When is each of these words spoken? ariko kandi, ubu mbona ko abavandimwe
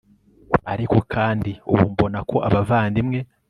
ariko 0.73 0.97
kandi, 1.13 1.51
ubu 1.71 1.83
mbona 1.93 2.19
ko 2.29 2.37
abavandimwe 2.47 3.19